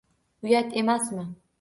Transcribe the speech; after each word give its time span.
Uyat 0.43 0.71
emasmi! 0.83 1.25